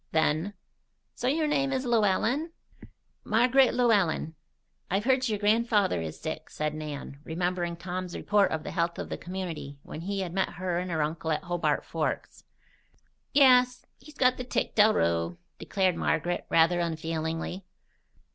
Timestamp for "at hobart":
11.31-11.85